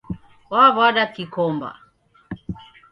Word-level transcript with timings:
Waw'ada 0.51 1.03
kikomba 1.13 1.69